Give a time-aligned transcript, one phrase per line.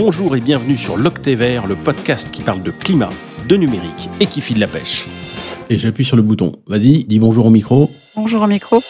[0.00, 3.08] Bonjour et bienvenue sur l'Octet le podcast qui parle de climat,
[3.48, 5.08] de numérique et qui file la pêche.
[5.70, 6.52] Et j'appuie sur le bouton.
[6.68, 7.90] Vas-y, dis bonjour au micro.
[8.14, 8.80] Bonjour au micro.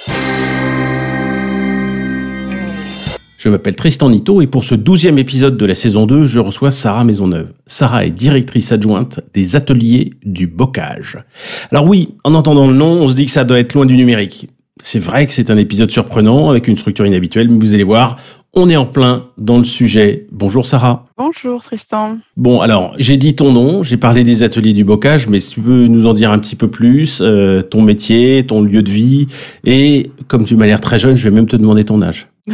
[3.38, 6.70] Je m'appelle Tristan Nito et pour ce douzième épisode de la saison 2, je reçois
[6.70, 7.54] Sarah Maisonneuve.
[7.66, 11.24] Sarah est directrice adjointe des ateliers du bocage.
[11.72, 13.96] Alors oui, en entendant le nom, on se dit que ça doit être loin du
[13.96, 14.50] numérique.
[14.82, 18.16] C'est vrai que c'est un épisode surprenant avec une structure inhabituelle, mais vous allez voir,
[18.58, 20.26] on est en plein dans le sujet.
[20.32, 21.06] Bonjour Sarah.
[21.16, 22.18] Bonjour Tristan.
[22.36, 25.60] Bon alors, j'ai dit ton nom, j'ai parlé des ateliers du bocage, mais si tu
[25.60, 29.28] peux nous en dire un petit peu plus, euh, ton métier, ton lieu de vie,
[29.64, 32.26] et comme tu m'as l'air très jeune, je vais même te demander ton âge.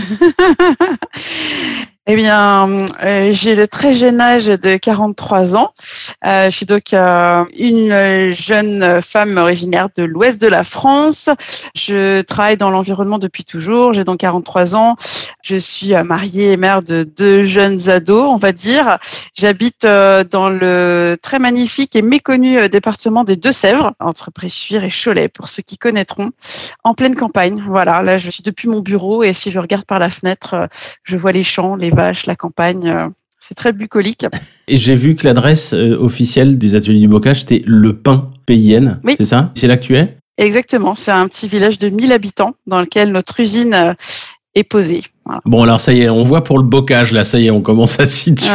[2.07, 2.69] Eh bien,
[3.03, 5.73] euh, j'ai le très jeune âge de 43 ans.
[6.27, 11.31] Euh, je suis donc euh, une jeune femme originaire de l'ouest de la France.
[11.75, 13.95] Je travaille dans l'environnement depuis toujours.
[13.95, 14.97] J'ai donc 43 ans.
[15.43, 18.99] Je suis mariée et mère de deux jeunes ados, on va dire.
[19.35, 25.49] J'habite dans le très magnifique et méconnu département des Deux-Sèvres, entre Bressuire et Cholet, pour
[25.49, 26.33] ceux qui connaîtront,
[26.83, 27.65] en pleine campagne.
[27.67, 30.69] Voilà, là, je suis depuis mon bureau et si je regarde par la fenêtre,
[31.03, 32.89] je vois les champs, les vaches, la campagne.
[32.89, 33.09] Euh,
[33.41, 34.27] c'est très bucolique.
[34.69, 39.01] Et j'ai vu que l'adresse euh, officielle des ateliers du bocage, c'était Le Pin PIN.
[39.05, 39.15] Oui.
[39.19, 39.51] C'est ça?
[39.55, 40.17] C'est là que tu es?
[40.39, 40.97] Exactement.
[40.97, 43.95] C'est un petit village de 1000 habitants dans lequel notre usine euh,
[44.55, 45.03] est posée.
[45.47, 47.63] Bon, alors ça y est, on voit pour le bocage, là, ça y est, on
[47.63, 48.47] commence à situer.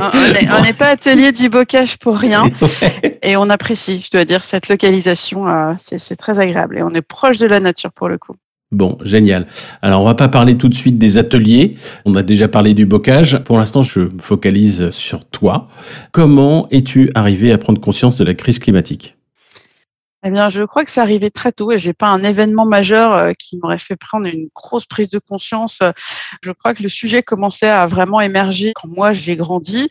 [0.00, 2.44] On n'est pas atelier du bocage pour rien.
[3.22, 5.46] Et on apprécie, je dois dire, cette localisation,
[5.78, 6.78] c'est très agréable.
[6.78, 8.36] Et on est proche de la nature pour le coup.
[8.72, 9.46] Bon, génial.
[9.82, 11.76] Alors, on va pas parler tout de suite des ateliers.
[12.06, 13.38] On a déjà parlé du bocage.
[13.44, 15.68] Pour l'instant, je me focalise sur toi.
[16.10, 19.14] Comment es-tu arrivé à prendre conscience de la crise climatique?
[20.24, 23.12] Eh bien, je crois que c'est arrivé très tôt et j'ai pas un événement majeur
[23.12, 25.80] euh, qui m'aurait fait prendre une grosse prise de conscience.
[26.42, 29.90] Je crois que le sujet commençait à vraiment émerger quand moi j'ai grandi.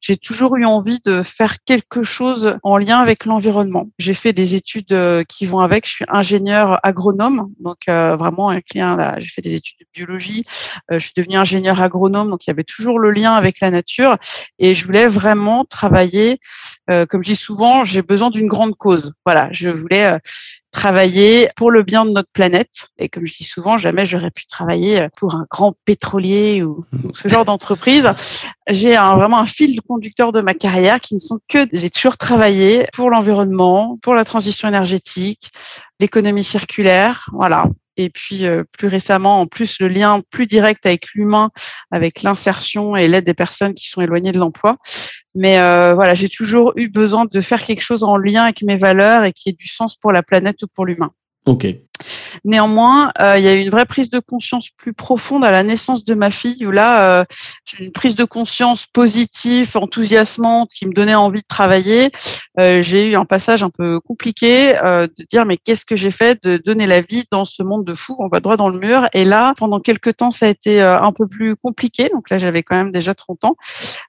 [0.00, 3.88] J'ai toujours eu envie de faire quelque chose en lien avec l'environnement.
[3.98, 5.86] J'ai fait des études euh, qui vont avec.
[5.86, 9.16] Je suis ingénieur agronome, donc euh, vraiment un client là.
[9.18, 10.44] J'ai fait des études de biologie.
[10.90, 14.16] je suis devenu ingénieur agronome, donc il y avait toujours le lien avec la nature
[14.58, 16.38] et je voulais vraiment travailler.
[16.86, 19.12] comme je dis souvent, j'ai besoin d'une grande cause.
[19.24, 20.18] Voilà, je voulais euh,
[20.78, 22.86] travailler pour le bien de notre planète.
[22.98, 27.10] Et comme je dis souvent, jamais j'aurais pu travailler pour un grand pétrolier ou, mmh.
[27.14, 28.08] ce genre d'entreprise.
[28.68, 32.86] J'ai vraiment un fil conducteur de ma carrière qui ne sont que j'ai toujours travaillé
[32.92, 35.50] pour l'environnement, pour la transition énergétique,
[35.98, 37.66] l'économie circulaire, voilà.
[37.98, 41.50] Et puis euh, plus récemment, en plus, le lien plus direct avec l'humain,
[41.90, 44.76] avec l'insertion et l'aide des personnes qui sont éloignées de l'emploi.
[45.34, 48.76] Mais euh, voilà, j'ai toujours eu besoin de faire quelque chose en lien avec mes
[48.76, 51.10] valeurs et qui ait du sens pour la planète ou pour l'humain.
[51.44, 51.66] Ok.
[52.44, 55.62] Néanmoins, euh, il y a eu une vraie prise de conscience plus profonde à la
[55.62, 57.24] naissance de ma fille, où là, euh,
[57.78, 62.10] une prise de conscience positive, enthousiasmante, qui me donnait envie de travailler.
[62.58, 66.42] Euh, j'ai eu un passage un peu compliqué de dire mais qu'est-ce que j'ai fait
[66.42, 69.08] de donner la vie dans ce monde de fou On va droit dans le mur.
[69.12, 72.10] Et là, pendant quelques temps, ça a été un peu plus compliqué.
[72.12, 73.56] Donc là, j'avais quand même déjà 30 ans.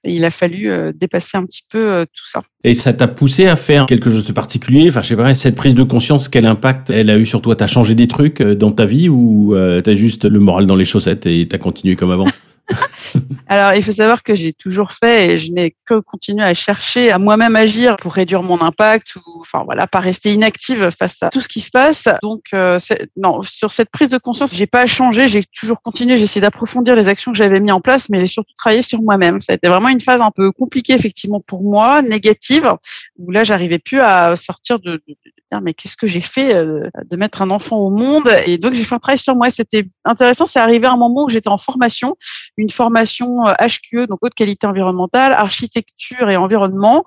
[0.04, 2.40] Il a fallu dépasser un petit peu tout ça.
[2.64, 4.88] Et ça t'a poussé à faire quelque chose de particulier?
[4.88, 7.56] Enfin, je sais pas, cette prise de conscience, quel impact elle a eu sur toi
[7.56, 10.76] T'as changé des trucs euh, dans ta vie ou euh, t'as juste le moral dans
[10.76, 12.26] les chaussettes et t'as continué comme avant?
[13.48, 17.10] Alors, il faut savoir que j'ai toujours fait et je n'ai que continué à chercher
[17.10, 21.30] à moi-même agir pour réduire mon impact ou, enfin voilà, pas rester inactive face à
[21.30, 22.06] tout ce qui se passe.
[22.22, 22.78] Donc, euh,
[23.16, 26.94] non, sur cette prise de conscience, j'ai pas changé, j'ai toujours continué, j'ai essayé d'approfondir
[26.94, 29.40] les actions que j'avais mis en place, mais j'ai surtout travaillé sur moi-même.
[29.40, 32.74] Ça a été vraiment une phase un peu compliquée effectivement pour moi, négative,
[33.18, 35.02] où là, j'arrivais plus à sortir de,
[35.60, 38.30] mais qu'est-ce que j'ai fait euh, de mettre un enfant au monde?
[38.46, 39.50] Et donc, j'ai fait un travail sur moi.
[39.50, 40.46] C'était intéressant.
[40.46, 42.16] C'est arrivé à un moment où j'étais en formation,
[42.56, 47.04] une formation HQE, donc haute qualité environnementale, architecture et environnement.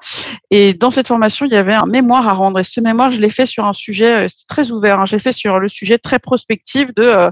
[0.52, 2.60] Et dans cette formation, il y avait un mémoire à rendre.
[2.60, 5.06] Et ce mémoire, je l'ai fait sur un sujet, euh, très ouvert, hein.
[5.06, 7.32] je l'ai fait sur le sujet très prospectif de euh,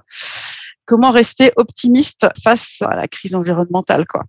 [0.85, 4.23] comment rester optimiste face à la crise environnementale, quoi.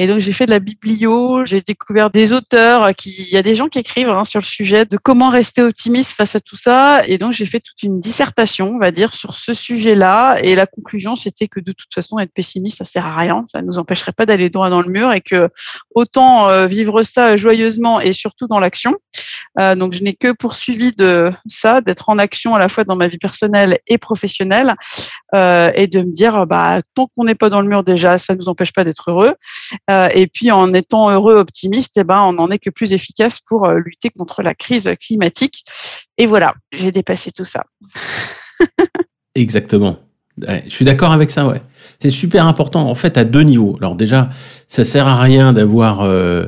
[0.00, 3.42] Et donc j'ai fait de la biblio, j'ai découvert des auteurs qui, il y a
[3.42, 6.56] des gens qui écrivent hein, sur le sujet de comment rester optimiste face à tout
[6.56, 7.06] ça.
[7.06, 10.38] Et donc j'ai fait toute une dissertation, on va dire, sur ce sujet-là.
[10.42, 13.60] Et la conclusion, c'était que de toute façon, être pessimiste, ça sert à rien, ça
[13.60, 15.50] nous empêcherait pas d'aller droit dans le mur et que
[15.94, 18.96] autant euh, vivre ça joyeusement et surtout dans l'action.
[19.58, 22.96] Euh, donc je n'ai que poursuivi de ça, d'être en action à la fois dans
[22.96, 24.76] ma vie personnelle et professionnelle,
[25.34, 28.34] euh, et de me dire, bah tant qu'on n'est pas dans le mur déjà, ça
[28.34, 29.34] nous empêche pas d'être heureux.
[29.90, 33.40] Euh, et puis en étant heureux, optimiste, eh ben, on n'en est que plus efficace
[33.40, 35.64] pour euh, lutter contre la crise climatique.
[36.16, 37.64] Et voilà, j'ai dépassé tout ça.
[39.34, 39.98] Exactement.
[40.38, 41.60] je suis d'accord avec ça, ouais.
[41.98, 43.76] C'est super important, en fait, à deux niveaux.
[43.80, 44.30] Alors déjà,
[44.68, 46.46] ça sert à rien d'avoir euh,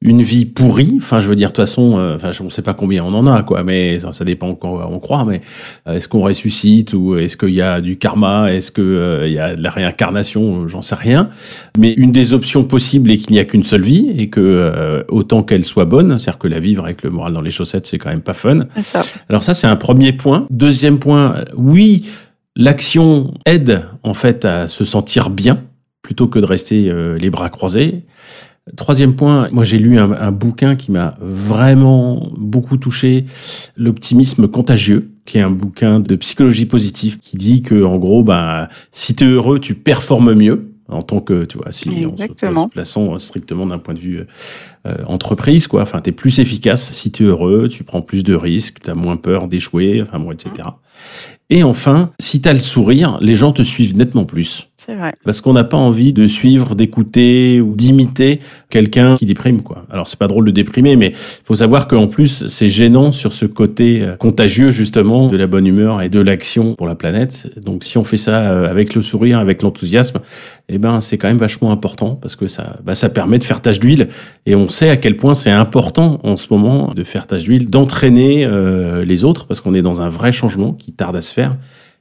[0.00, 0.94] une vie pourrie.
[0.98, 3.12] Enfin, je veux dire, de toute façon, euh, enfin, je ne sais pas combien on
[3.14, 5.24] en a, quoi, mais ça, ça dépend quand on croit.
[5.24, 5.40] Mais
[5.88, 8.52] euh, est-ce qu'on ressuscite ou est-ce qu'il y a du karma?
[8.52, 10.68] Est-ce qu'il euh, y a de la réincarnation?
[10.68, 11.30] J'en sais rien.
[11.76, 15.42] Mais une des options possibles est qu'il n'y a qu'une seule vie et que autant
[15.42, 18.10] qu'elle soit bonne, c'est-à-dire que la vivre avec le moral dans les chaussettes, c'est quand
[18.10, 18.66] même pas fun.
[18.82, 19.04] Ça.
[19.28, 20.46] Alors ça, c'est un premier point.
[20.50, 22.08] Deuxième point, oui,
[22.56, 25.62] l'action aide en fait à se sentir bien
[26.02, 28.04] plutôt que de rester les bras croisés.
[28.76, 33.24] Troisième point, moi j'ai lu un, un, bouquin qui m'a vraiment beaucoup touché,
[33.76, 38.68] L'optimisme contagieux, qui est un bouquin de psychologie positive qui dit que en gros, ben,
[38.92, 42.62] si tu es heureux, tu performes mieux en tant que, tu vois, si Exactement.
[42.62, 44.26] on se plaçant strictement d'un point de vue
[44.86, 45.82] euh, entreprise, quoi.
[45.82, 48.90] Enfin, tu es plus efficace si tu es heureux, tu prends plus de risques, tu
[48.90, 50.68] as moins peur d'échouer, enfin bon, etc.
[51.50, 54.70] Et enfin, si tu as le sourire, les gens te suivent nettement plus.
[55.24, 58.40] Parce qu'on n'a pas envie de suivre, d'écouter ou d'imiter
[58.70, 59.84] quelqu'un qui déprime, quoi.
[59.90, 63.46] Alors c'est pas drôle de déprimer, mais faut savoir qu'en plus c'est gênant sur ce
[63.46, 67.50] côté euh, contagieux justement de la bonne humeur et de l'action pour la planète.
[67.62, 70.20] Donc si on fait ça euh, avec le sourire, avec l'enthousiasme,
[70.68, 73.60] eh ben c'est quand même vachement important parce que ça, bah, ça permet de faire
[73.60, 74.08] tâche d'huile.
[74.46, 77.68] Et on sait à quel point c'est important en ce moment de faire tâche d'huile,
[77.68, 81.32] d'entraîner euh, les autres parce qu'on est dans un vrai changement qui tarde à se
[81.32, 81.56] faire.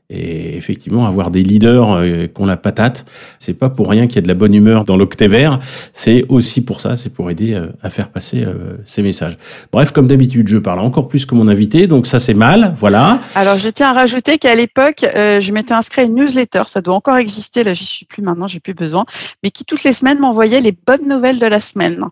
[0.09, 3.05] Et effectivement, avoir des leaders euh, qui ont la patate,
[3.39, 5.59] c'est pas pour rien qu'il y a de la bonne humeur dans l'octévert.
[5.91, 9.37] C'est aussi pour ça, c'est pour aider euh, à faire passer euh, ces messages.
[9.71, 13.19] Bref, comme d'habitude, je parle encore plus que mon invité, donc ça c'est mal, voilà.
[13.35, 16.79] Alors je tiens à rajouter qu'à l'époque, euh, je m'étais inscrit à une newsletter, ça
[16.79, 19.05] doit encore exister, là j'y suis plus maintenant, j'ai plus besoin,
[19.43, 22.05] mais qui toutes les semaines m'envoyait les bonnes nouvelles de la semaine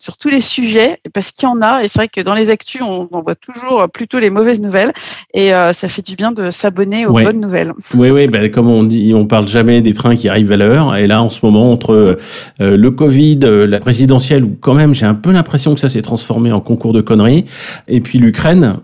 [0.00, 2.50] sur tous les sujets, parce qu'il y en a, et c'est vrai que dans les
[2.50, 4.92] actus, on, on voit toujours plutôt les mauvaises nouvelles,
[5.34, 7.24] et euh, ça fait du bien de s'abonner aux Ouais.
[7.24, 7.72] bonnes nouvelles.
[7.94, 10.96] Oui, oui, ben, comme on dit, on parle jamais des trains qui arrivent à l'heure.
[10.96, 11.92] Et là, en ce moment, entre
[12.60, 15.88] euh, le Covid, euh, la présidentielle, où quand même, j'ai un peu l'impression que ça
[15.90, 17.44] s'est transformé en concours de conneries,
[17.86, 18.76] et puis l'Ukraine,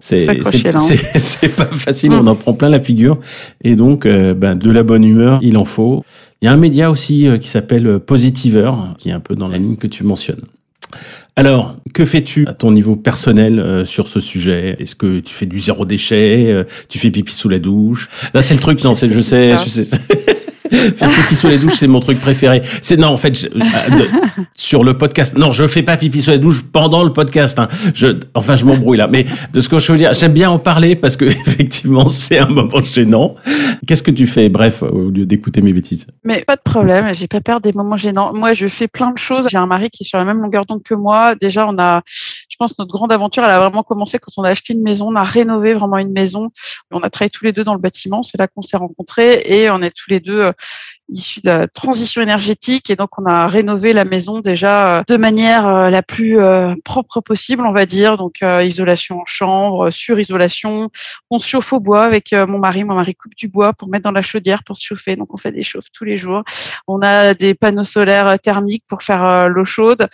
[0.00, 0.34] c'est hein.
[0.78, 2.10] c'est- pas facile.
[2.10, 2.20] Mm.
[2.20, 3.18] On en prend plein la figure.
[3.62, 6.04] Et donc, euh, ben, de la bonne humeur, il en faut.
[6.42, 9.34] Il y a un média aussi euh, qui s'appelle euh, Positiver, qui est un peu
[9.34, 10.42] dans la ligne que tu mentionnes.
[11.38, 14.76] Alors, que fais-tu à ton niveau personnel euh, sur ce sujet?
[14.78, 16.46] Est-ce que tu fais du zéro déchet?
[16.48, 18.08] Euh, Tu fais pipi sous la douche?
[18.32, 19.98] Là, c'est le truc, non, c'est, je sais, je sais.
[20.94, 22.62] Faire pipi sous la douche, c'est mon truc préféré.
[22.82, 24.06] C'est non, en fait, euh,
[24.54, 25.36] sur le podcast.
[25.36, 27.58] Non, je fais pas pipi sous la douche pendant le podcast.
[27.58, 27.68] Hein.
[27.94, 29.08] Je, enfin, je m'embrouille là.
[29.08, 32.38] Mais de ce que je veux dire, j'aime bien en parler parce que effectivement, c'est
[32.38, 33.34] un moment gênant.
[33.86, 36.06] Qu'est-ce que tu fais Bref, au lieu d'écouter mes bêtises?
[36.24, 38.32] Mais pas de problème, j'ai pas peur des moments gênants.
[38.34, 39.46] Moi, je fais plein de choses.
[39.50, 41.34] J'ai un mari qui est sur la même longueur d'onde que moi.
[41.34, 42.02] Déjà, on a,
[42.56, 45.08] je pense, notre grande aventure, elle a vraiment commencé quand on a acheté une maison,
[45.08, 46.50] on a rénové vraiment une maison.
[46.90, 48.22] On a travaillé tous les deux dans le bâtiment.
[48.22, 50.52] C'est là qu'on s'est rencontrés et on est tous les deux euh,
[51.08, 55.16] issus de la transition énergétique et donc on a rénové la maison déjà euh, de
[55.16, 58.16] manière euh, la plus euh, propre possible, on va dire.
[58.16, 60.90] Donc isolation en chambre, sur-isolation.
[61.30, 62.84] On se chauffe au bois avec mon mari.
[62.84, 65.16] Mon mari coupe du bois pour mettre dans la chaudière pour se chauffer.
[65.16, 66.42] Donc on fait des chauffes tous les jours.
[66.86, 70.08] On a des panneaux solaires thermiques pour faire l'eau chaude.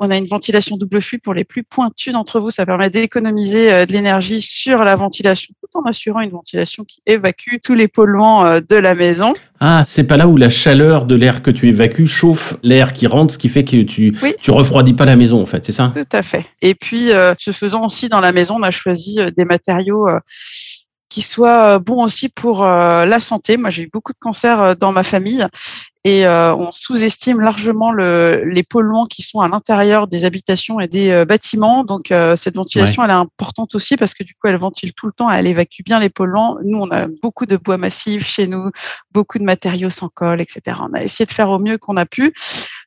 [0.00, 2.52] On a une ventilation double flux pour les plus pointus d'entre vous.
[2.52, 7.56] Ça permet d'économiser de l'énergie sur la ventilation tout en assurant une ventilation qui évacue
[7.62, 9.32] tous les polluants de la maison.
[9.60, 13.06] Ah, c'est pas là où la chaleur de l'air que tu évacues chauffe l'air qui
[13.06, 14.34] rentre, ce qui fait que tu, Oui.
[14.40, 15.92] tu refroidis pas la maison, en fait, c'est ça?
[15.94, 16.44] Tout à fait.
[16.60, 20.08] Et puis, euh, ce faisant aussi dans la maison, on a choisi euh, des matériaux
[20.08, 20.18] euh,
[21.08, 23.56] qui soient bons aussi pour euh, la santé.
[23.56, 25.46] Moi, j'ai eu beaucoup de cancers dans ma famille
[26.04, 30.86] et euh, on sous-estime largement le, les polluants qui sont à l'intérieur des habitations et
[30.86, 31.82] des euh, bâtiments.
[31.84, 35.06] Donc, euh, cette ventilation, elle est importante aussi parce que du coup, elle ventile tout
[35.06, 36.56] le temps, elle évacue bien les polluants.
[36.64, 38.70] Nous, on a beaucoup de bois massif chez nous,
[39.12, 40.78] beaucoup de matériaux sans colle, etc.
[40.88, 42.32] On a essayé de faire au mieux qu'on a pu.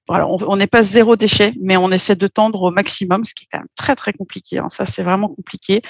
[0.08, 3.34] Voilà, on on n'est pas zéro déchet, mais on essaie de tendre au maximum, ce
[3.34, 4.58] qui est quand même très très compliqué.
[4.58, 4.68] hein.
[4.70, 5.82] Ça, c'est vraiment compliqué.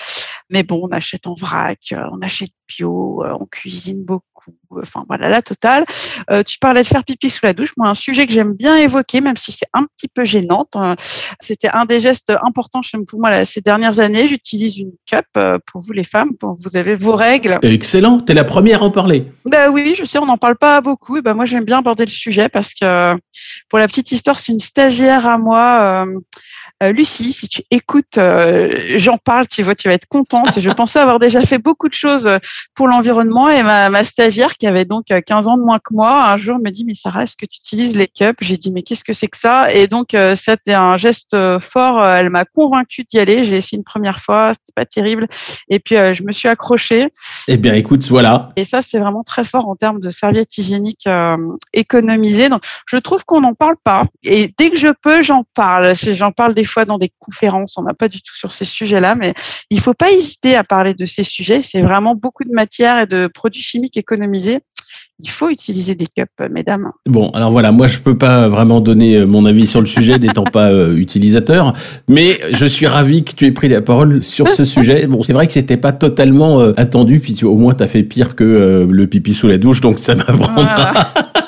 [0.49, 4.25] Mais bon, on achète en vrac, on achète bio, on cuisine beaucoup.
[4.81, 5.85] Enfin voilà, la totale.
[6.29, 7.71] Euh, tu parlais de faire pipi sous la douche.
[7.77, 10.95] Moi, un sujet que j'aime bien évoquer, même si c'est un petit peu gênant, euh,
[11.41, 14.27] c'était un des gestes importants pour moi là, ces dernières années.
[14.27, 16.31] J'utilise une cup euh, pour vous les femmes.
[16.41, 17.59] Vous avez vos règles.
[17.61, 19.25] Excellent, t'es la première à en parler.
[19.45, 21.17] Ben oui, je sais, on n'en parle pas beaucoup.
[21.17, 23.15] Et ben moi, j'aime bien aborder le sujet parce que,
[23.69, 26.05] pour la petite histoire, c'est une stagiaire à moi
[26.81, 30.59] euh, euh, Lucie, si tu écoutes, euh, j'en parle, tu vois, tu vas être contente.
[30.59, 32.29] Je pensais avoir déjà fait beaucoup de choses
[32.75, 36.31] pour l'environnement et ma, ma, stagiaire qui avait donc 15 ans de moins que moi,
[36.31, 38.37] un jour me dit, mais Sarah, est-ce que tu utilises les cups?
[38.41, 39.73] J'ai dit, mais qu'est-ce que c'est que ça?
[39.73, 42.05] Et donc, c'était un geste fort.
[42.05, 43.43] Elle m'a convaincue d'y aller.
[43.43, 45.27] J'ai essayé une première fois, c'était pas terrible.
[45.69, 47.07] Et puis, je me suis accrochée.
[47.47, 48.49] Eh bien, écoute, voilà.
[48.55, 51.07] Et ça, c'est vraiment très fort en termes de serviettes hygiéniques
[51.73, 52.49] économisées.
[52.49, 54.05] Donc, je trouve qu'on n'en parle pas.
[54.23, 55.93] Et dès que je peux, j'en parle.
[55.95, 57.77] J'en parle des fois dans des conférences.
[57.77, 59.33] On n'a pas du tout sur ces sujets-là, mais
[59.69, 61.61] il ne faut pas hésiter à parler de ces sujets.
[61.63, 64.59] C'est vraiment beaucoup de matières et de produits chimiques économisés.
[65.23, 66.91] Il faut utiliser des cups, mesdames.
[67.05, 70.17] Bon, alors voilà, moi je peux pas vraiment donner euh, mon avis sur le sujet
[70.19, 71.73] n'étant pas euh, utilisateur,
[72.07, 75.05] mais je suis ravi que tu aies pris la parole sur ce sujet.
[75.05, 77.87] Bon, c'est vrai que c'était pas totalement euh, attendu, puis tu, au moins tu as
[77.87, 80.93] fait pire que le pipi sous la douche, donc ça m'apprendra.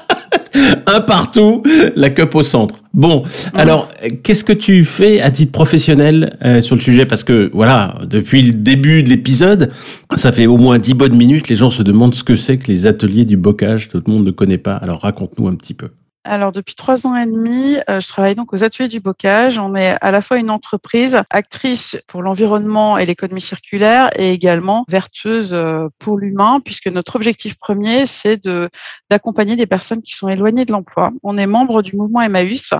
[0.87, 1.63] un partout,
[1.95, 2.75] la cup au centre.
[2.93, 3.89] Bon, alors
[4.21, 7.05] qu'est-ce que tu fais à titre professionnel euh, sur le sujet?
[7.05, 9.71] Parce que voilà, depuis le début de l'épisode,
[10.15, 12.67] ça fait au moins dix bonnes minutes, les gens se demandent ce que c'est que
[12.67, 13.89] les ateliers du bocage.
[13.89, 14.75] Tout le monde ne connaît pas.
[14.75, 15.89] Alors raconte-nous un petit peu.
[16.25, 19.59] Alors depuis trois ans et demi, euh, je travaille donc aux ateliers du bocage.
[19.59, 24.85] On est à la fois une entreprise actrice pour l'environnement et l'économie circulaire et également
[24.87, 28.69] vertueuse euh, pour l'humain, puisque notre objectif premier, c'est de
[29.09, 31.11] d'accompagner des personnes qui sont éloignées de l'emploi.
[31.23, 32.73] On est membre du mouvement Emmaüs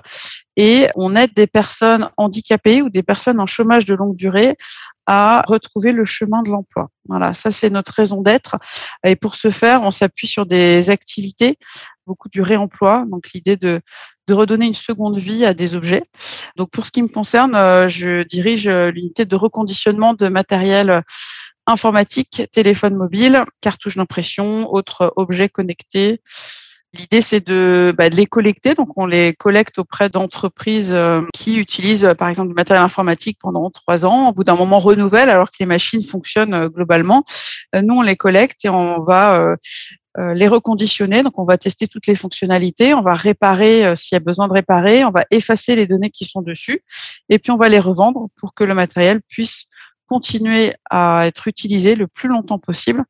[0.56, 4.56] et on aide des personnes handicapées ou des personnes en chômage de longue durée
[5.06, 6.90] à retrouver le chemin de l'emploi.
[7.08, 8.58] Voilà, ça c'est notre raison d'être.
[9.04, 11.58] Et pour ce faire, on s'appuie sur des activités,
[12.06, 13.82] beaucoup du réemploi, donc l'idée de,
[14.30, 16.04] redonner une seconde vie à des objets.
[16.56, 21.04] Donc pour ce qui me concerne, euh, je dirige l'unité de reconditionnement de matériel
[21.68, 26.22] informatique, téléphone mobile, cartouches d'impression, autres objets connectés,
[26.96, 28.76] L'idée, c'est de, bah, de, les collecter.
[28.76, 33.72] Donc, on les collecte auprès d'entreprises euh, qui utilisent, par exemple, du matériel informatique pendant
[33.72, 34.30] trois ans.
[34.30, 37.24] Au bout d'un moment, renouvellent alors que les machines fonctionnent euh, globalement.
[37.74, 39.56] Euh, nous, on les collecte et on va
[40.18, 41.24] les reconditionner.
[41.24, 42.94] Donc, on va tester toutes les fonctionnalités.
[42.94, 45.04] On va réparer s'il y a besoin de réparer.
[45.06, 46.84] On va effacer les données qui sont dessus.
[47.30, 49.68] Et puis, on va les revendre pour que le matériel puisse
[50.14, 53.04] continuer à être utilisé le plus longtemps possible.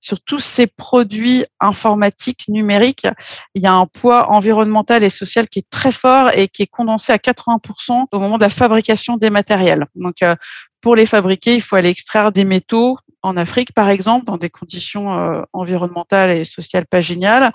[0.00, 3.06] Sur tous ces produits informatiques, numériques,
[3.54, 6.66] il y a un poids environnemental et social qui est très fort et qui est
[6.66, 9.86] condensé à 80% au moment de la fabrication des matériels.
[9.94, 10.34] Donc, euh,
[10.80, 14.50] pour les fabriquer, il faut aller extraire des métaux, en Afrique, par exemple, dans des
[14.50, 17.52] conditions euh, environnementales et sociales pas géniales.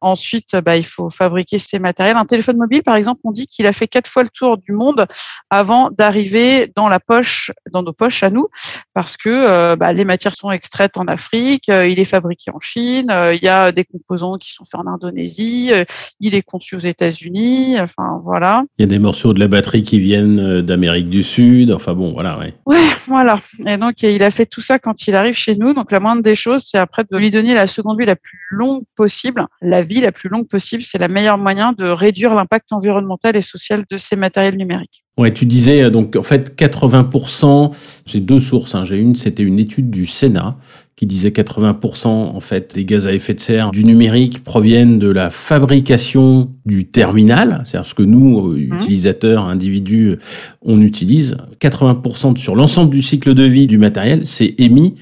[0.00, 2.16] Ensuite, bah, il faut fabriquer ces matériels.
[2.16, 4.72] Un téléphone mobile, par exemple, on dit qu'il a fait quatre fois le tour du
[4.72, 5.06] monde
[5.50, 8.48] avant d'arriver dans la poche, dans nos poches à nous,
[8.94, 12.60] parce que euh, bah, les matières sont extraites en Afrique, euh, il est fabriqué en
[12.60, 15.72] Chine, il y a des composants qui sont faits en Indonésie,
[16.20, 17.80] il est conçu aux États-Unis.
[17.80, 18.64] Enfin, voilà.
[18.78, 21.72] Il y a des morceaux de la batterie qui viennent d'Amérique du Sud.
[21.72, 22.54] Enfin bon, voilà, ouais.
[22.66, 23.40] Ouais, voilà.
[23.66, 25.74] Et donc, il a fait tout ça quand il arrive chez nous.
[25.74, 28.38] Donc la moindre des choses, c'est après de lui donner la seconde vie la plus
[28.50, 29.46] longue possible.
[29.60, 33.42] La vie la plus longue possible, c'est la meilleure moyen de réduire l'impact environnemental et
[33.42, 35.04] social de ces matériels numériques.
[35.16, 38.02] Ouais, tu disais euh, donc en fait 80%.
[38.06, 38.74] J'ai deux sources.
[38.74, 38.84] Hein.
[38.84, 40.56] J'ai une, c'était une étude du Sénat
[41.00, 45.08] qui disait 80% en fait des gaz à effet de serre du numérique proviennent de
[45.08, 48.74] la fabrication du terminal, c'est-à-dire ce que nous, euh, mmh.
[48.74, 50.18] utilisateurs, individus,
[50.60, 51.38] on utilise.
[51.58, 54.94] 80% sur l'ensemble du cycle de vie du matériel, c'est émis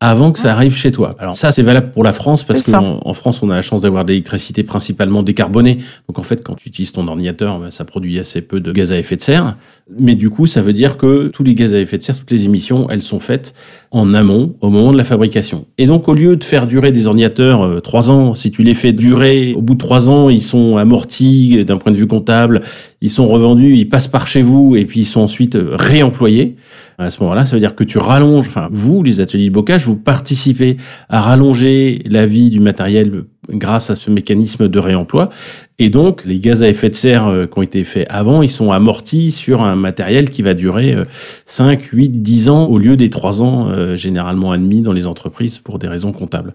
[0.00, 1.14] avant que ça arrive chez toi.
[1.18, 3.80] Alors ça, c'est valable pour la France parce qu'en en, France, on a la chance
[3.80, 5.78] d'avoir de l'électricité principalement décarbonée.
[6.06, 8.92] Donc en fait, quand tu utilises ton ordinateur, ben, ça produit assez peu de gaz
[8.92, 9.56] à effet de serre.
[9.98, 12.30] Mais du coup, ça veut dire que tous les gaz à effet de serre, toutes
[12.30, 13.54] les émissions, elles sont faites
[13.96, 15.64] en amont, au moment de la fabrication.
[15.78, 18.74] Et donc, au lieu de faire durer des ordinateurs euh, trois ans, si tu les
[18.74, 22.60] fais durer, au bout de trois ans, ils sont amortis d'un point de vue comptable,
[23.00, 26.56] ils sont revendus, ils passent par chez vous et puis ils sont ensuite euh, réemployés.
[26.98, 29.84] À ce moment-là, ça veut dire que tu rallonges, enfin, vous, les ateliers de bocage,
[29.84, 30.76] vous participez
[31.08, 35.30] à rallonger la vie du matériel grâce à ce mécanisme de réemploi.
[35.78, 38.48] Et donc, les gaz à effet de serre euh, qui ont été faits avant, ils
[38.48, 40.96] sont amortis sur un matériel qui va durer
[41.44, 45.58] 5, 8, 10 ans au lieu des 3 ans euh, généralement admis dans les entreprises
[45.58, 46.54] pour des raisons comptables.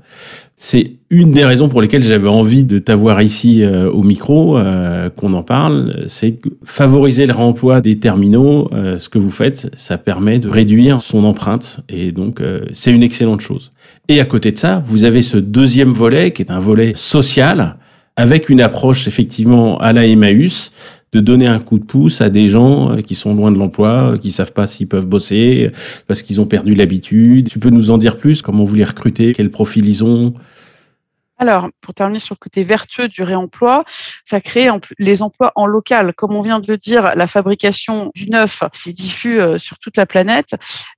[0.58, 4.58] C'est une des raisons pour lesquelles j'avais envie de t'avoir ici euh, au micro,
[5.16, 8.70] qu'on en parle, c'est favoriser le réemploi des terminaux.
[8.98, 12.42] ce que vous faites, ça permet de réduire son empreinte et donc
[12.74, 13.72] c'est une excellente chose.
[14.08, 17.78] Et à côté de ça, vous avez ce deuxième volet qui est un volet social
[18.16, 20.72] avec une approche effectivement à la Emmaüs
[21.12, 24.14] de donner un coup de pouce à des gens euh, qui sont loin de l'emploi,
[24.14, 27.50] euh, qui savent pas s'ils peuvent bosser euh, parce qu'ils ont perdu l'habitude.
[27.50, 30.34] Tu peux nous en dire plus Comment vous les recrutez Quel profil ils ont?
[31.38, 33.84] Alors, pour terminer sur le côté vertueux du réemploi,
[34.26, 36.14] ça crée les emplois en local.
[36.14, 40.06] Comme on vient de le dire, la fabrication du neuf, c'est diffus sur toute la
[40.06, 40.54] planète,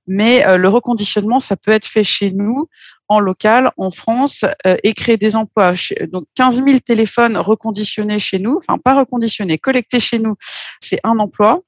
[0.06, 2.68] mais le reconditionnement, ça peut être fait chez nous
[3.08, 5.74] en local, en France, euh, et créer des emplois.
[6.08, 10.36] Donc, 15 000 téléphones reconditionnés chez nous, enfin pas reconditionnés, collectés chez nous,
[10.80, 11.60] c'est un emploi.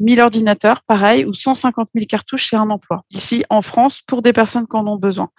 [0.00, 3.04] 1000 ordinateurs, pareil, ou 150 000 cartouches, c'est un emploi.
[3.10, 5.30] Ici, en France, pour des personnes qui en ont besoin.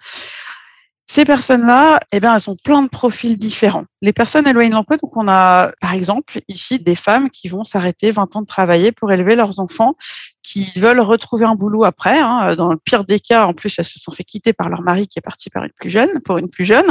[1.08, 3.84] Ces personnes-là, eh bien, elles ont plein de profils différents.
[4.00, 7.64] Les personnes éloignées de l'emploi, donc on a par exemple ici des femmes qui vont
[7.64, 9.94] s'arrêter 20 ans de travailler pour élever leurs enfants,
[10.42, 12.18] qui veulent retrouver un boulot après.
[12.18, 12.54] Hein.
[12.56, 15.06] Dans le pire des cas, en plus, elles se sont fait quitter par leur mari
[15.06, 16.86] qui est parti par une plus jeune, pour une plus jeune.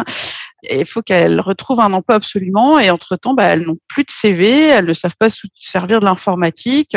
[0.63, 2.80] Il faut qu'elles retrouvent un emploi absolument.
[2.80, 6.96] Et entre-temps, bah, elles n'ont plus de CV, elles ne savent pas servir de l'informatique.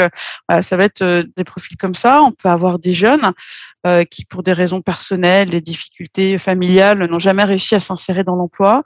[0.48, 2.22] ça va être euh, des profils comme ça.
[2.22, 3.32] On peut avoir des jeunes
[3.86, 8.36] euh, qui, pour des raisons personnelles, des difficultés familiales, n'ont jamais réussi à s'insérer dans
[8.36, 8.82] l'emploi.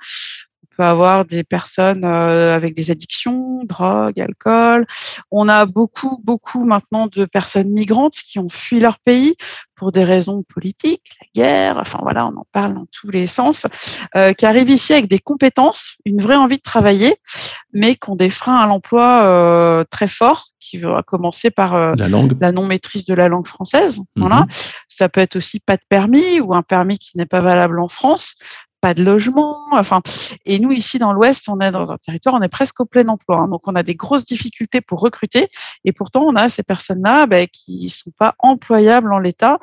[0.78, 4.86] On peut avoir des personnes euh, avec des addictions, drogue, alcool.
[5.32, 9.34] On a beaucoup, beaucoup maintenant de personnes migrantes qui ont fui leur pays
[9.78, 13.66] pour des raisons politiques, la guerre, enfin voilà, on en parle dans tous les sens,
[14.16, 17.16] euh, qui arrivent ici avec des compétences, une vraie envie de travailler,
[17.72, 21.94] mais qui ont des freins à l'emploi euh, très forts, qui va commencer par euh,
[21.96, 24.00] la, la non-maîtrise de la langue française.
[24.16, 24.40] Voilà.
[24.40, 24.46] Mhm.
[24.88, 27.88] Ça peut être aussi pas de permis ou un permis qui n'est pas valable en
[27.88, 28.34] France,
[28.80, 29.66] pas de logement.
[29.72, 30.02] Enfin,
[30.44, 33.06] et nous ici dans l'Ouest, on est dans un territoire, on est presque au plein
[33.08, 33.38] emploi.
[33.38, 33.48] Hein.
[33.48, 35.48] donc on a des grosses difficultés pour recruter,
[35.84, 39.58] et pourtant on a ces personnes-là ben, qui sont pas employables en l'état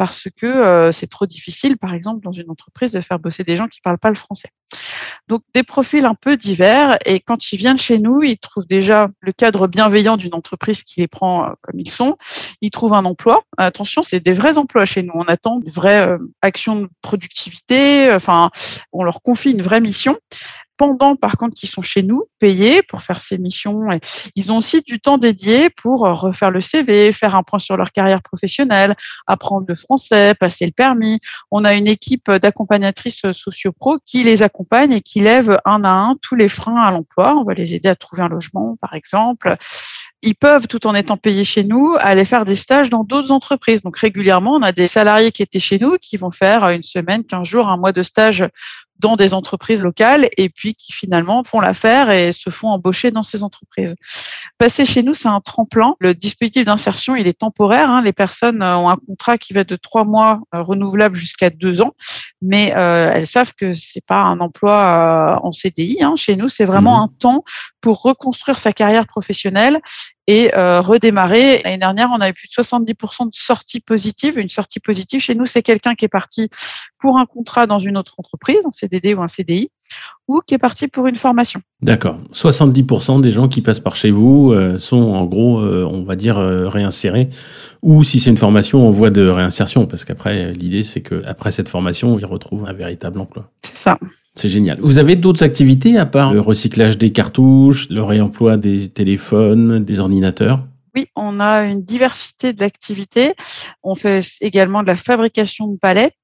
[0.00, 3.58] parce que euh, c'est trop difficile, par exemple, dans une entreprise, de faire bosser des
[3.58, 4.48] gens qui parlent pas le français.
[5.28, 9.10] Donc des profils un peu divers, et quand ils viennent chez nous, ils trouvent déjà
[9.20, 12.16] le cadre bienveillant d'une entreprise qui les prend euh, comme ils sont.
[12.62, 13.42] Ils trouvent un emploi.
[13.58, 15.12] Attention, c'est des vrais emplois chez nous.
[15.14, 18.10] On attend de vraies euh, actions de productivité.
[18.10, 18.50] Enfin,
[18.92, 20.16] on leur confie une vraie mission
[20.80, 23.82] pendant, par contre, qui sont chez nous, payés pour faire ces missions.
[24.34, 27.76] Ils ont aussi du temps dédié pour euh, refaire le CV, faire un point sur
[27.76, 28.96] leur carrière professionnelle,
[29.26, 31.20] apprendre le français, passer le permis.
[31.50, 36.16] On a une équipe d'accompagnatrices sociopro qui les accompagne et qui lève un à un
[36.22, 37.36] tous les freins à l'emploi.
[37.36, 39.58] On va les aider à trouver un logement, par exemple
[40.22, 43.82] ils peuvent, tout en étant payés chez nous, aller faire des stages dans d'autres entreprises.
[43.82, 47.24] Donc régulièrement, on a des salariés qui étaient chez nous qui vont faire une semaine,
[47.24, 48.44] quinze jours, un mois de stage
[49.00, 53.22] dans des entreprises locales et puis qui finalement font l'affaire et se font embaucher dans
[53.22, 53.96] ces entreprises.
[54.58, 55.94] Passer chez nous, c'est un tremplin.
[56.00, 57.90] Le dispositif d'insertion, il est temporaire.
[57.90, 58.02] Hein.
[58.02, 61.80] Les personnes euh, ont un contrat qui va de trois mois euh, renouvelable jusqu'à deux
[61.80, 61.94] ans,
[62.42, 66.02] mais euh, elles savent que c'est pas un emploi en CDI.
[66.02, 66.14] Hein.
[66.16, 67.02] Chez nous, c'est vraiment mmh.
[67.02, 67.44] un temps
[67.80, 69.80] pour reconstruire sa carrière professionnelle
[70.30, 71.60] et redémarrer.
[71.64, 74.38] L'année dernière, on avait plus de 70% de sorties positives.
[74.38, 76.48] Une sortie positive chez nous, c'est quelqu'un qui est parti
[77.00, 79.70] pour un contrat dans une autre entreprise, un CDD ou un CDI,
[80.28, 81.60] ou qui est parti pour une formation.
[81.82, 82.18] D'accord.
[82.32, 86.16] 70% des gens qui passent par chez vous euh, sont en gros, euh, on va
[86.16, 87.30] dire, euh, réinsérés,
[87.82, 91.68] ou si c'est une formation en voie de réinsertion, parce qu'après, l'idée c'est qu'après cette
[91.68, 93.50] formation, ils retrouvent un véritable emploi.
[93.62, 93.98] C'est ça.
[94.36, 94.78] C'est génial.
[94.80, 99.98] Vous avez d'autres activités à part le recyclage des cartouches, le réemploi des téléphones, des
[99.98, 100.60] ordinateurs?
[101.16, 103.34] On a une diversité d'activités.
[103.82, 106.14] On fait également de la fabrication de palettes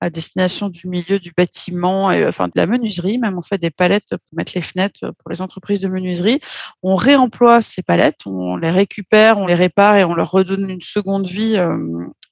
[0.00, 3.18] à destination du milieu du bâtiment, et, enfin de la menuiserie.
[3.18, 6.40] Même on fait des palettes pour mettre les fenêtres pour les entreprises de menuiserie.
[6.82, 10.82] On réemploie ces palettes, on les récupère, on les répare et on leur redonne une
[10.82, 11.76] seconde vie euh,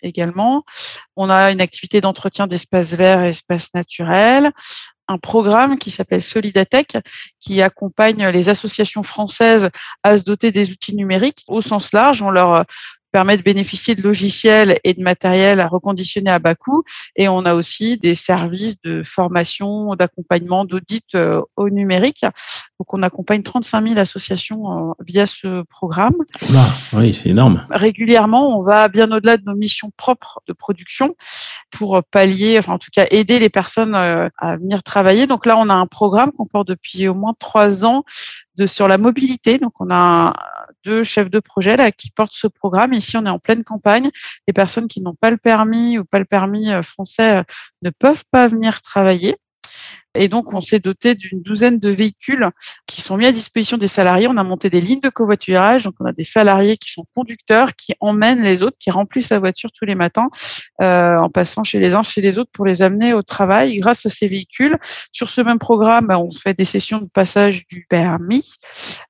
[0.03, 0.65] également.
[1.17, 4.53] On a une activité d'entretien d'espaces verts et espaces naturels
[5.09, 6.97] un programme qui s'appelle Solidatech,
[7.41, 9.69] qui accompagne les associations françaises
[10.03, 12.23] à se doter des outils numériques au sens large.
[12.23, 12.65] On leur
[13.13, 16.83] permet de bénéficier de logiciels et de matériel à reconditionner à bas coût.
[17.15, 22.23] Et on a aussi des services de formation, d'accompagnement, d'audit euh, au numérique.
[22.81, 26.17] Donc, on accompagne 35 000 associations euh, via ce programme.
[26.95, 27.67] oui, c'est énorme.
[27.71, 31.15] Régulièrement, on va bien au-delà de nos missions propres de production
[31.71, 35.27] pour pallier, enfin, en tout cas, aider les personnes euh, à venir travailler.
[35.27, 38.05] Donc là, on a un programme qu'on porte depuis au moins trois ans
[38.57, 39.59] de, sur la mobilité.
[39.59, 40.35] Donc, on a
[40.85, 42.93] deux chefs de projet là, qui portent ce programme.
[42.93, 44.11] Ici, on est en pleine campagne.
[44.47, 47.43] Les personnes qui n'ont pas le permis ou pas le permis euh, français euh,
[47.83, 49.37] ne peuvent pas venir travailler.
[50.15, 52.51] Et donc, on s'est doté d'une douzaine de véhicules
[52.87, 54.29] qui sont mis à disposition des salariés.
[54.29, 55.85] On a monté des lignes de covoiturage.
[55.85, 59.39] Donc, on a des salariés qui sont conducteurs, qui emmènent les autres, qui remplissent la
[59.39, 60.29] voiture tous les matins
[60.83, 64.05] euh, en passant chez les uns, chez les autres pour les amener au travail grâce
[64.05, 64.77] à ces véhicules.
[65.13, 68.57] Sur ce même programme, on fait des sessions de passage du permis.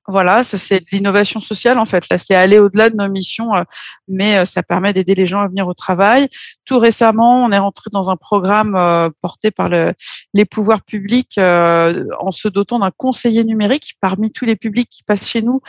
[0.07, 2.07] Voilà, ça c'est de l'innovation sociale en fait.
[2.09, 3.63] Là, c'est aller au-delà de nos missions, euh,
[4.07, 6.29] mais euh, ça permet d'aider les gens à venir au travail.
[6.63, 8.79] Tout récemment, on est rentré dans un programme
[9.21, 9.93] porté par le,
[10.33, 13.95] les pouvoirs publics public en se dotant d'un conseiller numérique.
[13.99, 15.61] Parmi tous les publics qui passent chez nous,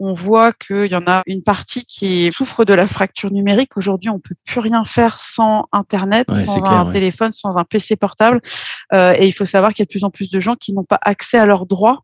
[0.00, 3.76] on voit qu'il y en a une partie qui souffre de la fracture numérique.
[3.76, 8.40] Aujourd'hui, on peut plus rien faire sans Internet, sans un téléphone, sans un PC portable.
[8.94, 10.72] Euh, et il faut savoir qu'il y a de plus en plus de gens qui
[10.72, 12.02] n'ont pas accès à leurs droits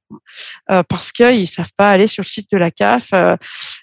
[0.70, 3.36] euh, parce qu'ils ne savent pas aller sur le site de la CAF, euh,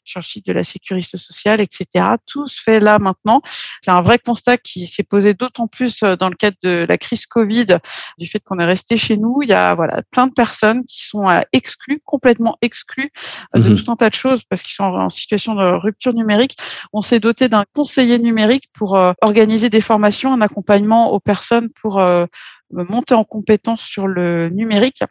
[0.05, 2.05] sur le site de la sécurité sociale, etc.
[2.27, 3.41] Tout se fait là maintenant.
[3.81, 7.25] C'est un vrai constat qui s'est posé d'autant plus dans le cadre de la crise
[7.25, 7.79] Covid,
[8.19, 9.41] du fait qu'on est resté chez nous.
[9.41, 13.11] Il y a voilà plein de personnes qui sont exclues, complètement exclues
[13.55, 16.57] de mmh tout un de choses parce qu'ils sont en situation de rupture numérique.
[16.91, 21.69] On s'est doté d'un conseiller numérique pour euh, organiser des formations, un accompagnement aux personnes
[21.81, 22.25] pour euh,
[22.71, 25.03] monter en compétence sur le numérique.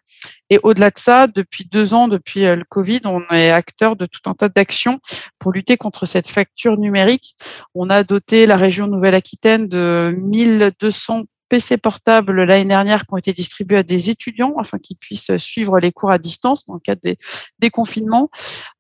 [0.50, 4.06] Et au-delà de ça, depuis deux ans, depuis euh, le Covid, on est acteur de
[4.06, 5.00] tout un tas d'actions
[5.38, 7.36] pour lutter contre cette facture numérique.
[7.74, 13.34] On a doté la région Nouvelle-Aquitaine de 1200 PC portables l'année dernière qui ont été
[13.34, 17.02] distribués à des étudiants afin qu'ils puissent suivre les cours à distance dans le cadre
[17.02, 18.30] des, confinements.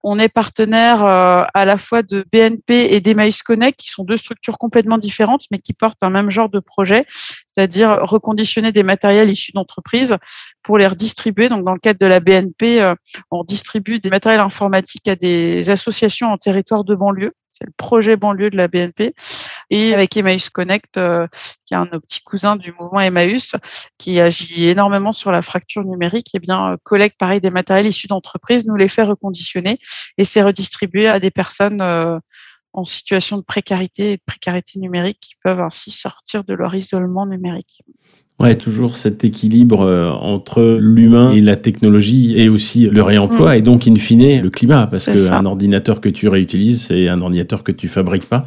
[0.02, 4.16] On est partenaire euh, à la fois de BNP et d'Emmaüs Connect, qui sont deux
[4.16, 7.04] structures complètement différentes, mais qui portent un même genre de projet,
[7.54, 10.16] c'est-à-dire reconditionner des matériels issus d'entreprises
[10.62, 11.50] pour les redistribuer.
[11.50, 12.94] Donc, dans le cadre de la BNP, euh,
[13.30, 18.16] on distribue des matériels informatiques à des associations en territoire de banlieue c'est le projet
[18.16, 19.14] banlieue de la BNP.
[19.70, 21.26] Et avec Emmaüs Connect, euh,
[21.66, 23.54] qui est un de nos petits cousins du mouvement Emmaüs,
[23.98, 27.86] qui agit énormément sur la fracture numérique, et eh bien, euh, collecte pareil des matériels
[27.86, 29.78] issus d'entreprises, nous les fait reconditionner
[30.18, 32.18] et c'est redistribué à des personnes euh,
[32.72, 37.26] en situation de précarité et de précarité numérique qui peuvent ainsi sortir de leur isolement
[37.26, 37.82] numérique.
[38.40, 43.58] Ouais, toujours cet équilibre euh, entre l'humain et la technologie et aussi le réemploi mm.
[43.58, 47.62] et donc in fine le climat parce qu'un ordinateur que tu réutilises c'est un ordinateur
[47.62, 48.44] que tu fabriques pas.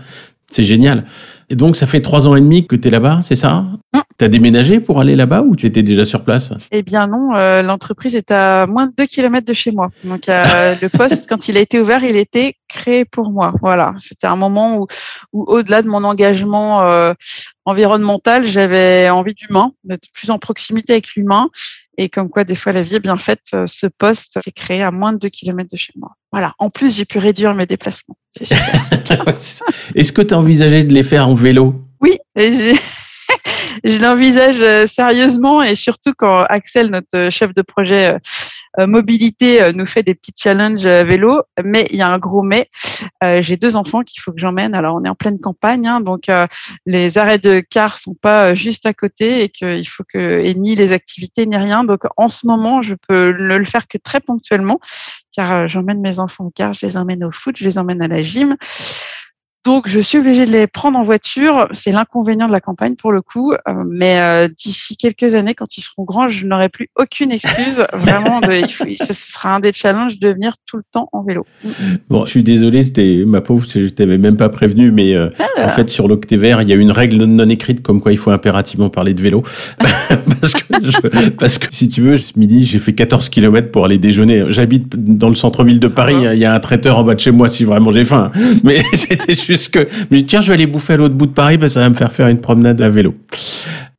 [0.50, 1.06] C'est génial.
[1.50, 3.66] Et donc, ça fait trois ans et demi que tu es là-bas, c'est ça?
[3.94, 4.00] Mm.
[4.18, 6.54] Tu as déménagé pour aller là-bas ou tu étais déjà sur place?
[6.72, 9.90] Eh bien non, euh, l'entreprise est à moins de deux kilomètres de chez moi.
[10.04, 13.54] Donc, euh, le poste, quand il a été ouvert, il était créé pour moi.
[13.62, 14.88] Voilà, c'était un moment où,
[15.34, 17.14] où au-delà de mon engagement
[17.66, 21.50] environnemental, j'avais envie d'humain, d'être plus en proximité avec l'humain.
[21.98, 23.42] Et comme quoi, des fois, la vie est bien faite.
[23.54, 26.12] Euh, ce poste s'est créé à moins de 2 km de chez moi.
[26.32, 26.54] Voilà.
[26.60, 28.18] En plus, j'ai pu réduire mes déplacements.
[29.96, 31.76] Est-ce que tu as envisagé de les faire en vélo?
[32.02, 38.20] Oui, je l'envisage euh, sérieusement et surtout quand Axel, notre chef de projet euh,
[38.80, 41.44] mobilité, euh, nous fait des petits challenges vélo.
[41.64, 42.70] Mais il y a un gros mais.
[43.42, 44.76] J'ai deux enfants qu'il faut que j'emmène.
[44.76, 46.30] Alors on est en pleine campagne, hein, donc
[46.86, 50.76] les arrêts de car sont pas juste à côté et qu'il faut que et ni
[50.76, 51.84] les activités ni rien.
[51.84, 54.80] Donc en ce moment, je peux ne le faire que très ponctuellement
[55.36, 58.08] car j'emmène mes enfants au car, je les emmène au foot, je les emmène à
[58.08, 58.56] la gym.
[59.66, 61.68] Donc, je suis obligée de les prendre en voiture.
[61.72, 63.54] C'est l'inconvénient de la campagne pour le coup.
[63.54, 63.58] Euh,
[63.90, 67.84] mais euh, d'ici quelques années, quand ils seront grands, je n'aurai plus aucune excuse.
[67.94, 68.62] Vraiment, de,
[69.04, 71.48] ce sera un des challenges de venir tout le temps en vélo.
[72.10, 75.66] Bon, je suis désolé, c'était ma pauvre, je t'avais même pas prévenu, mais euh, ah
[75.66, 78.30] en fait, sur l'Octévert, il y a une règle non écrite comme quoi il faut
[78.30, 79.42] impérativement parler de vélo.
[79.80, 83.98] parce, que parce que si tu veux, ce midi, j'ai fait 14 km pour aller
[83.98, 84.46] déjeuner.
[84.50, 86.28] J'habite dans le centre-ville de Paris.
[86.28, 86.36] Ah.
[86.36, 88.32] Il y a un traiteur en bas de chez moi si vraiment j'ai faim.
[88.64, 91.58] Mais c'était juste que, mais tiens, je vais aller bouffer à l'autre bout de Paris,
[91.70, 93.16] ça va me faire faire une promenade à vélo.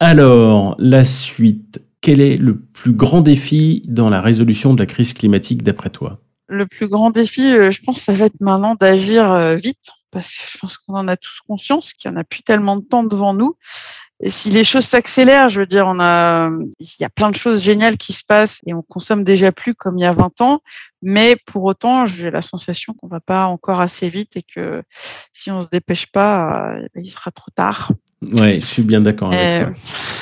[0.00, 1.80] Alors, la suite.
[2.02, 6.20] Quel est le plus grand défi dans la résolution de la crise climatique d'après toi?
[6.46, 10.28] Le plus grand défi, euh, je pense, ça va être maintenant d'agir euh, vite, parce
[10.28, 12.84] que je pense qu'on en a tous conscience qu'il n'y en a plus tellement de
[12.84, 13.56] temps devant nous.
[14.20, 16.50] Et si les choses s'accélèrent, je veux dire, on a,
[16.80, 19.74] il y a plein de choses géniales qui se passent et on consomme déjà plus
[19.74, 20.60] comme il y a 20 ans.
[21.02, 24.82] Mais pour autant, j'ai la sensation qu'on va pas encore assez vite et que
[25.34, 27.92] si on se dépêche pas, euh, il sera trop tard.
[28.22, 29.72] Ouais, je suis bien d'accord avec toi.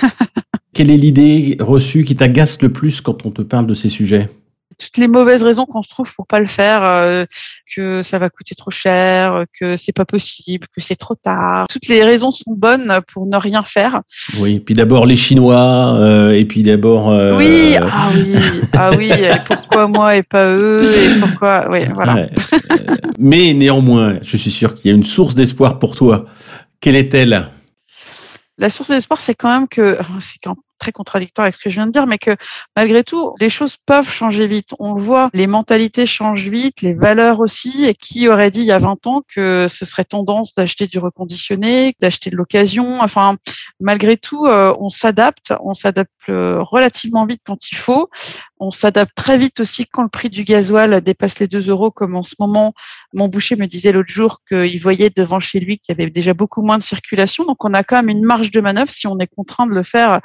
[0.03, 0.09] Euh,
[0.75, 4.29] Quelle est l'idée reçue qui t'agace le plus quand on te parle de ces sujets?
[4.79, 7.25] Toutes les mauvaises raisons qu'on se trouve pour pas le faire, euh,
[7.75, 11.67] que ça va coûter trop cher, que c'est pas possible, que c'est trop tard.
[11.69, 14.03] Toutes les raisons sont bonnes pour ne rien faire.
[14.39, 17.11] Oui, puis d'abord les Chinois, euh, et puis d'abord.
[17.11, 18.35] Euh, oui, ah oui,
[18.73, 19.11] ah oui.
[19.47, 22.27] pourquoi moi et pas eux Et pourquoi Oui, voilà.
[23.19, 26.27] mais néanmoins, je suis sûr qu'il y a une source d'espoir pour toi.
[26.81, 27.49] Quelle est-elle?
[28.59, 31.77] La source d'espoir, c'est quand même que c'est quand très contradictoire avec ce que je
[31.77, 32.37] viens de dire, mais que
[32.77, 34.71] malgré tout, les choses peuvent changer vite.
[34.79, 37.85] On le voit, les mentalités changent vite, les valeurs aussi.
[37.85, 40.99] Et qui aurait dit il y a 20 ans que ce serait tendance d'acheter du
[40.99, 43.01] reconditionné, d'acheter de l'occasion?
[43.01, 43.37] Enfin,
[43.81, 48.09] malgré tout, euh, on s'adapte, on s'adapte euh, relativement vite quand il faut.
[48.59, 52.17] On s'adapte très vite aussi quand le prix du gasoil dépasse les 2 euros, comme
[52.17, 52.73] en ce moment.
[53.13, 56.35] Mon boucher me disait l'autre jour qu'il voyait devant chez lui qu'il y avait déjà
[56.35, 57.45] beaucoup moins de circulation.
[57.45, 59.83] Donc, on a quand même une marge de manœuvre si on est contraint de le
[59.83, 60.21] faire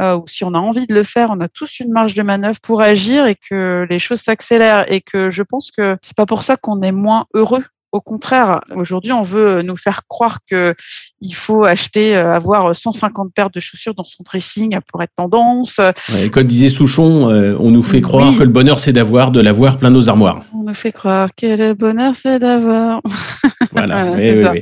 [0.00, 2.22] euh, ou si on a envie de le faire, on a tous une marge de
[2.22, 6.26] manœuvre pour agir et que les choses s'accélèrent et que je pense que c'est pas
[6.26, 7.64] pour ça qu'on est moins heureux
[7.96, 10.74] au contraire, aujourd'hui, on veut nous faire croire que
[11.20, 15.80] il faut acheter, euh, avoir 150 paires de chaussures dans son dressing pour être tendance.
[16.12, 19.40] Ouais, comme disait Souchon, euh, on nous fait croire que le bonheur, c'est d'avoir de
[19.40, 20.44] l'avoir plein nos armoires.
[20.54, 23.00] On nous fait croire que le bonheur, c'est d'avoir.
[23.76, 24.14] Voilà,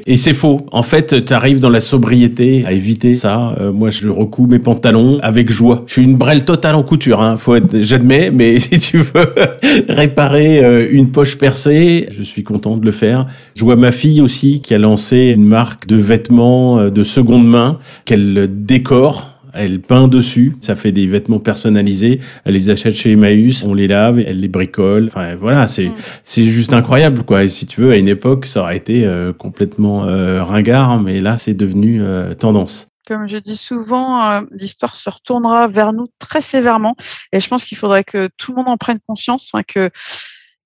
[0.07, 0.67] et c'est faux.
[0.73, 3.55] En fait, tu arrives dans la sobriété à éviter ça.
[3.61, 5.85] Euh, moi, je recouds mes pantalons avec joie.
[5.87, 7.37] Je suis une brêle totale en couture, hein.
[7.37, 9.35] Faut être, j'admets, mais si tu veux
[9.89, 13.27] réparer une poche percée, je suis content de le faire.
[13.55, 17.47] Je vois ma fille aussi qui a lancé une marque de vêtements euh, de seconde
[17.47, 23.13] main qu'elle décore elle peint dessus, ça fait des vêtements personnalisés, elle les achète chez
[23.13, 25.07] Emmaüs, on les lave, elle les bricole.
[25.07, 25.91] Enfin voilà, c'est
[26.23, 27.45] c'est juste incroyable quoi.
[27.45, 31.21] Et si tu veux, à une époque, ça aurait été euh, complètement euh, ringard, mais
[31.21, 32.03] là, c'est devenu
[32.39, 32.89] tendance.
[33.07, 36.97] Comme je dis souvent, l'histoire se retournera vers nous très sévèrement,
[37.33, 39.91] et je pense qu'il faudrait que tout le monde en prenne conscience, hein, que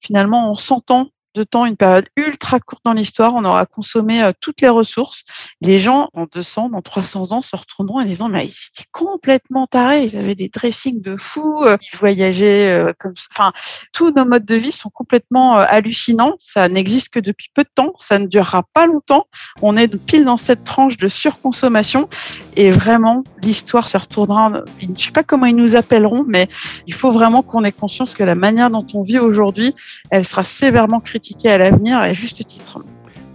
[0.00, 4.32] finalement, on s'entend de temps, une période ultra courte dans l'histoire, on aura consommé euh,
[4.40, 5.24] toutes les ressources.
[5.60, 9.66] Les gens, en 200, dans 300 ans, se retourneront en disant, mais ils étaient complètement
[9.66, 13.52] tarés, ils avaient des dressings de fous, euh, ils voyageaient euh, comme Enfin,
[13.92, 16.34] tous nos modes de vie sont complètement hallucinants.
[16.40, 19.26] Ça n'existe que depuis peu de temps, ça ne durera pas longtemps.
[19.62, 22.08] On est pile dans cette tranche de surconsommation
[22.56, 24.52] et vraiment, l'histoire se retournera.
[24.78, 26.48] Je ne sais pas comment ils nous appelleront, mais
[26.86, 29.74] il faut vraiment qu'on ait conscience que la manière dont on vit aujourd'hui,
[30.10, 32.80] elle sera sévèrement critiquée à l'avenir à juste titre.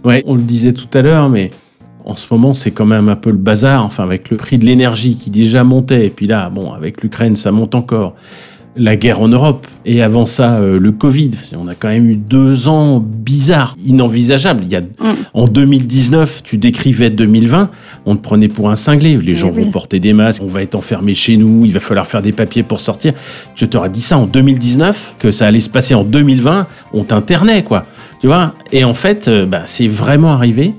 [0.04, 1.50] Ouais, on le disait tout à l'heure, mais
[2.04, 3.84] en ce moment, c'est quand même un peu le bazar.
[3.84, 7.34] Enfin, avec le prix de l'énergie qui déjà montait, et puis là, bon, avec l'Ukraine,
[7.34, 8.14] ça monte encore
[8.76, 11.30] la guerre en Europe et avant ça euh, le Covid.
[11.56, 14.64] On a quand même eu deux ans bizarres, inenvisageables.
[14.64, 15.14] Il y a mm.
[15.32, 17.70] en 2019, tu décrivais 2020,
[18.06, 19.16] on te prenait pour un cinglé.
[19.16, 22.06] Les gens vont porter des masques, on va être enfermé chez nous, il va falloir
[22.06, 23.14] faire des papiers pour sortir.
[23.54, 27.62] Tu t'aurais dit ça en 2019 que ça allait se passer en 2020, on t'internait
[27.62, 27.86] quoi.
[28.20, 28.54] Tu vois?
[28.72, 30.72] Et en fait, euh, bah, c'est vraiment arrivé.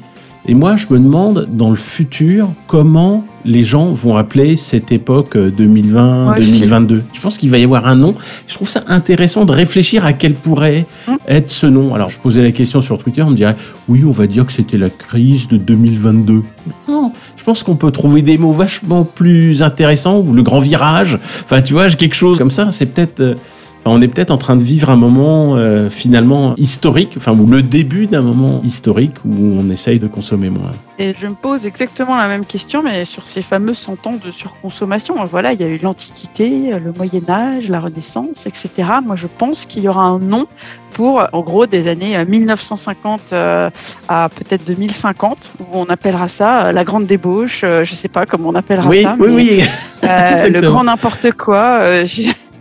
[0.47, 5.35] Et moi, je me demande dans le futur comment les gens vont appeler cette époque
[5.35, 6.93] 2020-2022.
[6.93, 8.13] Euh, je pense qu'il va y avoir un nom.
[8.47, 11.17] Je trouve ça intéressant de réfléchir à quel pourrait hum.
[11.27, 11.95] être ce nom.
[11.95, 13.55] Alors, je posais la question sur Twitter, on me dirait,
[13.87, 16.43] oui, on va dire que c'était la crise de 2022.
[16.87, 21.19] Non, je pense qu'on peut trouver des mots vachement plus intéressants, ou le grand virage.
[21.43, 23.35] Enfin, tu vois, quelque chose comme ça, c'est peut-être...
[23.85, 27.45] Euh, on est peut-être en train de vivre un moment euh, finalement historique, enfin ou
[27.47, 30.71] le début d'un moment historique où on essaye de consommer moins.
[30.99, 34.31] Et je me pose exactement la même question, mais sur ces fameux 100 ans de
[34.31, 35.15] surconsommation.
[35.25, 38.69] Voilà, il y a eu l'Antiquité, le Moyen Âge, la Renaissance, etc.
[39.03, 40.47] Moi, je pense qu'il y aura un nom
[40.91, 43.69] pour, en gros, des années 1950 euh, euh,
[44.07, 47.61] à peut-être 2050, où on appellera ça la grande débauche.
[47.61, 49.15] Je ne sais pas comment on appellera ça.
[49.19, 49.63] Oui, oui,
[50.03, 52.05] le grand n'importe quoi.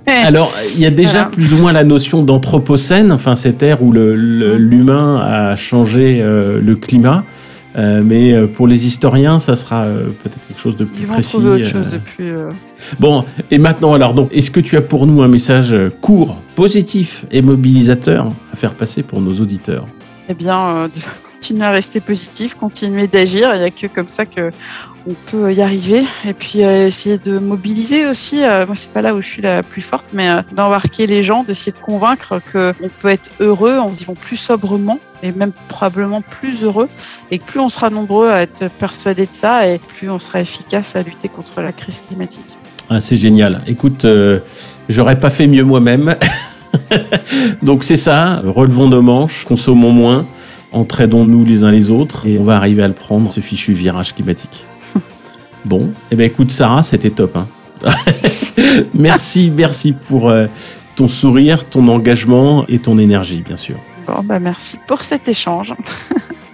[0.06, 3.92] Alors, il y a déjà plus ou moins la notion d'anthropocène, enfin cette ère où
[3.92, 4.12] mm.
[4.56, 7.24] l'humain a changé euh, le climat.
[7.76, 11.36] Euh, mais euh, pour les historiens, ça sera peut-être quelque chose de plus précis.
[11.38, 12.34] Autre chose de plus,
[13.00, 17.24] Bon, et maintenant, alors, donc, est-ce que tu as pour nous un message court, positif
[17.32, 19.86] et mobilisateur à faire passer pour nos auditeurs?
[20.28, 20.88] Eh bien,
[21.44, 23.54] continuer à rester positif, continuer d'agir.
[23.54, 24.50] Il n'y a que comme ça que
[25.07, 28.42] on peut y arriver et puis euh, essayer de mobiliser aussi.
[28.42, 31.22] Euh, moi, c'est pas là où je suis la plus forte, mais euh, d'embarquer les
[31.22, 36.22] gens, d'essayer de convaincre qu'on peut être heureux en vivant plus sobrement et même probablement
[36.22, 36.88] plus heureux
[37.30, 40.96] et plus on sera nombreux à être persuadés de ça et plus on sera efficace
[40.96, 42.57] à lutter contre la crise climatique.
[42.88, 43.61] Ah, c'est génial.
[43.66, 44.07] Écoute,
[44.88, 46.16] j'aurais pas fait mieux moi-même.
[47.62, 50.24] Donc c'est ça, relevons nos manches, consommons moins,
[50.74, 54.14] entraidons-nous les uns les autres et on va arriver à le prendre, ce fichu virage
[54.14, 54.66] climatique.
[55.64, 57.38] Bon, eh bien écoute Sarah, c'était top.
[57.38, 57.46] Hein.
[58.94, 60.46] merci, merci pour euh,
[60.94, 63.76] ton sourire, ton engagement et ton énergie, bien sûr.
[64.06, 65.74] Bon, bah merci pour cet échange.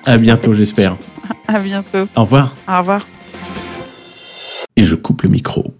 [0.04, 0.96] à bientôt, j'espère.
[1.48, 2.06] À bientôt.
[2.14, 2.54] Au revoir.
[2.68, 3.06] Au revoir.
[4.76, 5.74] Et je coupe le micro.